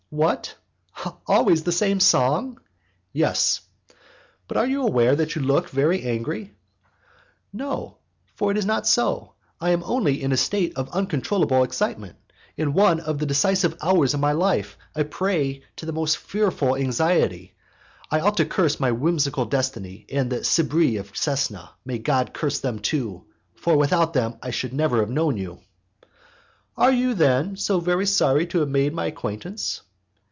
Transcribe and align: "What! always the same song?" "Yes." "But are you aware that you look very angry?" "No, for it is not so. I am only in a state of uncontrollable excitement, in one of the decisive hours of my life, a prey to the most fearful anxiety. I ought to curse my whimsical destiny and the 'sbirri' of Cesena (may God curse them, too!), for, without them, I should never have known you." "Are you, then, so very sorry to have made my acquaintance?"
"What! 0.13 0.55
always 1.25 1.63
the 1.63 1.71
same 1.71 2.01
song?" 2.01 2.59
"Yes." 3.13 3.61
"But 4.45 4.57
are 4.57 4.65
you 4.65 4.81
aware 4.83 5.15
that 5.15 5.35
you 5.37 5.41
look 5.41 5.69
very 5.69 6.03
angry?" 6.03 6.53
"No, 7.53 7.95
for 8.35 8.51
it 8.51 8.57
is 8.57 8.65
not 8.65 8.85
so. 8.85 9.35
I 9.61 9.69
am 9.69 9.81
only 9.85 10.21
in 10.21 10.33
a 10.33 10.35
state 10.37 10.75
of 10.75 10.89
uncontrollable 10.89 11.63
excitement, 11.63 12.17
in 12.57 12.73
one 12.73 12.99
of 12.99 13.19
the 13.19 13.25
decisive 13.25 13.77
hours 13.81 14.13
of 14.13 14.19
my 14.19 14.33
life, 14.33 14.77
a 14.95 15.05
prey 15.05 15.63
to 15.77 15.85
the 15.85 15.93
most 15.93 16.17
fearful 16.17 16.75
anxiety. 16.75 17.55
I 18.11 18.19
ought 18.19 18.35
to 18.35 18.45
curse 18.45 18.81
my 18.81 18.91
whimsical 18.91 19.45
destiny 19.45 20.05
and 20.11 20.29
the 20.29 20.43
'sbirri' 20.43 20.97
of 20.99 21.13
Cesena 21.13 21.69
(may 21.85 21.99
God 21.99 22.33
curse 22.33 22.59
them, 22.59 22.79
too!), 22.79 23.27
for, 23.55 23.77
without 23.77 24.11
them, 24.11 24.39
I 24.43 24.49
should 24.49 24.73
never 24.73 24.99
have 24.99 25.09
known 25.09 25.37
you." 25.37 25.59
"Are 26.75 26.91
you, 26.91 27.13
then, 27.13 27.55
so 27.55 27.79
very 27.79 28.05
sorry 28.05 28.45
to 28.47 28.59
have 28.59 28.67
made 28.69 28.93
my 28.93 29.05
acquaintance?" 29.05 29.83